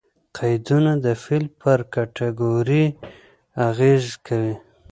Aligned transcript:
قیدونه 0.37 0.91
د 1.05 1.07
فعل 1.23 1.45
پر 1.61 1.79
کېټګوري 1.93 2.85
اغېز 3.69 4.05
کوي. 4.27 4.55